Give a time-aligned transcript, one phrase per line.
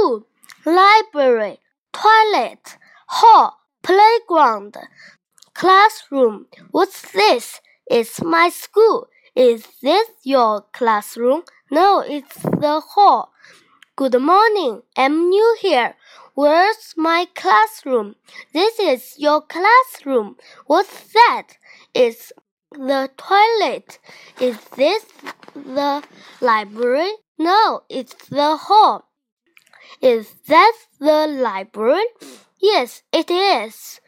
[0.00, 0.26] school,
[0.64, 1.58] library,
[1.92, 4.76] toilet, hall, playground,
[5.52, 6.46] classroom.
[6.70, 7.60] What's this?
[7.86, 9.08] It's my school.
[9.36, 11.42] Is this your classroom?
[11.70, 13.32] No, it's the hall.
[13.96, 14.82] Good morning.
[14.96, 15.96] I'm new here.
[16.34, 18.16] Where's my classroom?
[18.54, 20.36] This is your classroom.
[20.66, 21.48] What's that?
[21.92, 22.32] It's
[22.72, 23.98] the toilet.
[24.40, 25.04] Is this
[25.54, 26.02] the
[26.40, 27.12] library?
[27.38, 29.09] No, it's the hall.
[30.00, 32.06] Is that the library?
[32.58, 34.00] Yes, it is.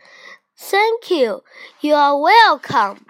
[0.56, 1.42] Thank you.
[1.82, 3.04] You are welcome.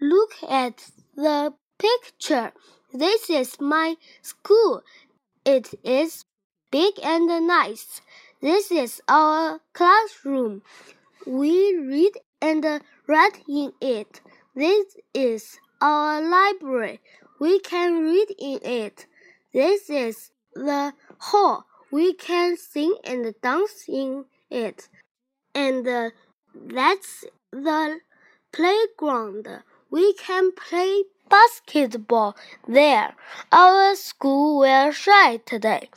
[0.00, 2.52] Look at the picture.
[2.94, 4.82] This is my school.
[5.44, 6.24] It is
[6.70, 8.00] big and nice.
[8.40, 10.62] This is our classroom.
[11.26, 12.64] We read and
[13.08, 14.20] write in it.
[14.54, 17.00] This is our library.
[17.40, 19.06] We can read in it.
[19.52, 21.66] This is the hall.
[21.90, 24.88] We can sing and dance in it.
[25.54, 26.10] And uh,
[26.54, 28.00] that's the
[28.52, 29.48] playground.
[29.90, 33.14] We can play basketball there.
[33.52, 35.90] Our school will shine today.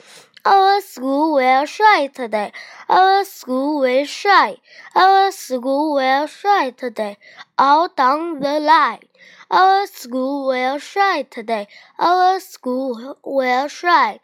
[0.46, 2.52] Our school will shine today.
[2.88, 4.58] Our school will shine.
[4.96, 7.18] Our school will shine today.
[7.58, 9.04] All down the line.
[9.52, 11.68] Our school will shine today.
[11.98, 14.20] Our school will shine.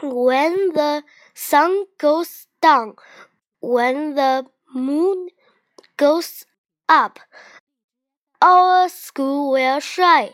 [0.00, 1.02] When the
[1.34, 2.94] sun goes down,
[3.60, 5.30] when the moon
[5.96, 6.44] goes
[6.88, 7.18] up,
[8.40, 10.30] our school will shine.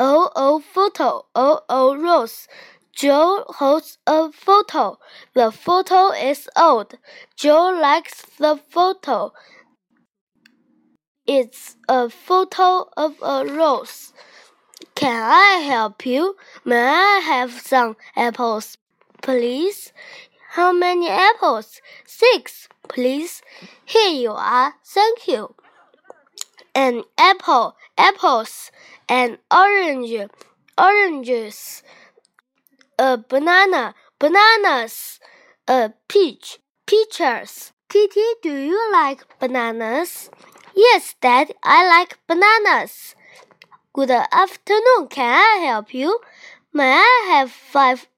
[0.00, 2.48] Oh, oh, photo, oh, oh, rose.
[2.92, 4.98] Joe holds a photo.
[5.34, 6.94] The photo is old.
[7.36, 9.32] Joe likes the photo.
[11.24, 14.12] It's a photo of a rose.
[14.94, 16.36] Can I help you?
[16.64, 18.78] May I have some apples,
[19.22, 19.92] please?
[20.50, 21.80] How many apples?
[22.06, 23.42] Six, please.
[23.84, 24.74] Here you are.
[24.84, 25.54] Thank you.
[26.74, 28.70] An apple, apples,
[29.08, 30.28] an orange,
[30.76, 31.82] oranges
[32.98, 35.18] a banana, bananas,
[35.66, 37.72] a peach, peaches.
[37.88, 40.30] Kitty, do you like bananas?
[40.74, 43.14] Yes, Dad, I like bananas.
[43.94, 45.06] Good afternoon.
[45.08, 46.18] Can I help you?
[46.72, 48.08] May I have five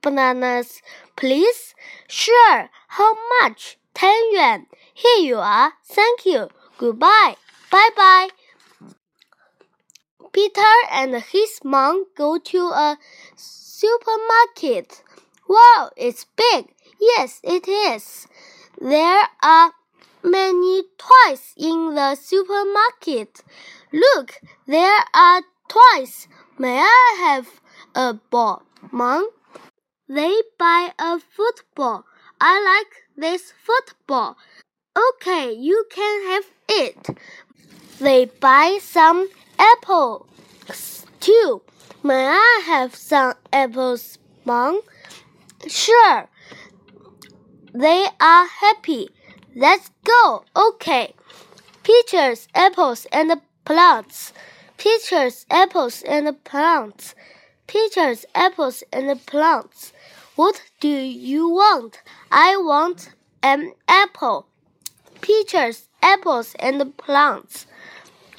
[0.00, 0.80] bananas,
[1.16, 1.74] please?
[2.06, 2.70] Sure.
[2.86, 3.78] How much?
[3.94, 4.66] Ten yuan.
[4.94, 5.72] Here you are.
[5.84, 6.50] Thank you.
[6.78, 7.34] Goodbye.
[7.68, 8.28] Bye bye.
[10.32, 12.96] Peter and his mom go to a
[13.34, 15.02] supermarket.
[15.48, 16.66] Wow, it's big.
[17.00, 18.28] Yes, it is.
[18.80, 19.72] There are
[20.22, 23.42] many toys in the supermarket.
[23.92, 26.28] Look, there are toys.
[26.58, 27.48] May I have
[27.94, 29.28] a ball, Mom?
[30.08, 32.04] They buy a football.
[32.40, 34.36] I like this football.
[34.96, 37.18] Okay, you can have it.
[37.98, 39.28] They buy some
[39.58, 41.62] apples too.
[42.02, 44.80] May I have some apples, Mom?
[45.66, 46.28] Sure.
[47.74, 49.10] They are happy.
[49.58, 50.44] Let's go.
[50.54, 51.14] Okay.
[51.82, 54.34] Peaches, apples, and plants.
[54.76, 57.14] Peaches, apples, and plants.
[57.66, 59.94] Peaches, apples, and plants.
[60.34, 62.02] What do you want?
[62.30, 64.46] I want an apple.
[65.22, 67.66] Peaches, apples, and plants.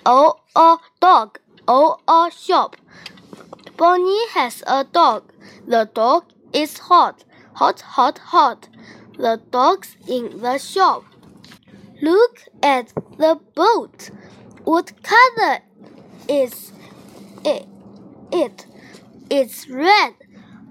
[0.06, 1.40] Oh, a dog.
[1.68, 2.76] Oh, a shop.
[3.76, 5.34] Bonnie has a dog.
[5.68, 7.24] The dog is hot.
[7.54, 8.70] Hot, hot, hot.
[9.18, 11.04] The dog's in the shop.
[12.02, 14.12] Look at the boat.
[14.64, 15.60] What color
[16.30, 16.72] is
[17.44, 17.66] it?
[18.32, 18.66] It.
[19.30, 20.14] It's red.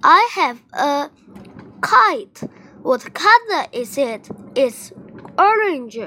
[0.05, 1.11] I have a
[1.81, 2.41] kite.
[2.83, 4.29] What color is it?
[4.55, 4.93] It's
[5.37, 5.99] orange.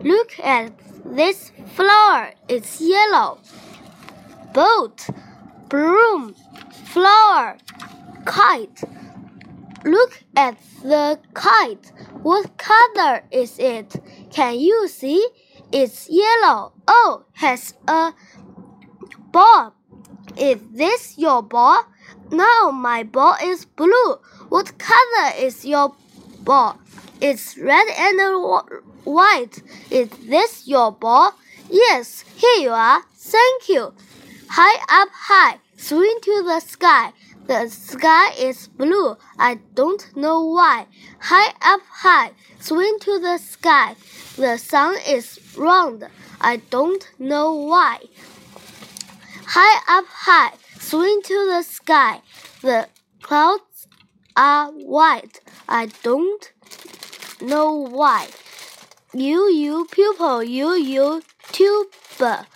[0.00, 0.72] Look at
[1.04, 2.32] this flower.
[2.48, 3.40] It's yellow.
[4.54, 5.08] Boat,
[5.68, 6.34] broom,
[6.84, 7.56] flower,
[8.24, 8.84] kite.
[9.86, 11.92] Look at the kite.
[12.22, 13.94] What color is it?
[14.32, 15.28] Can you see?
[15.70, 16.72] It's yellow.
[16.88, 18.12] Oh, has a
[19.30, 19.74] ball.
[20.36, 21.84] Is this your ball?
[22.32, 24.16] No, my ball is blue.
[24.48, 25.94] What color is your
[26.40, 26.80] ball?
[27.20, 28.18] It's red and
[29.04, 29.62] white.
[29.90, 31.32] Is this your ball?
[31.70, 33.02] Yes, here you are.
[33.14, 33.94] Thank you.
[34.50, 37.12] High up high, swing to the sky.
[37.46, 39.16] The sky is blue.
[39.38, 40.86] I don't know why.
[41.20, 43.94] High up high, swing to the sky.
[44.36, 46.08] The sun is round.
[46.40, 48.00] I don't know why.
[49.46, 52.20] High up high, swing to the sky.
[52.62, 52.88] The
[53.22, 53.86] clouds
[54.36, 55.40] are white.
[55.68, 56.52] I don't
[57.40, 58.26] know why.
[59.14, 61.22] You, you, pupil, you, you,
[61.52, 62.46] tuber.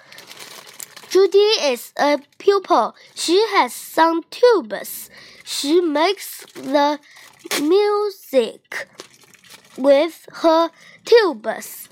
[1.10, 2.94] Judy is a pupil.
[3.16, 5.10] She has some tubes.
[5.42, 7.00] She makes the
[7.60, 8.86] music
[9.76, 10.70] with her
[11.04, 11.88] tubes.